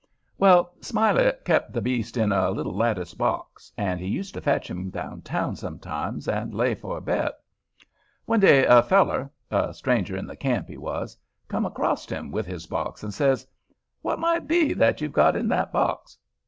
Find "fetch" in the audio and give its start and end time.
4.41-4.67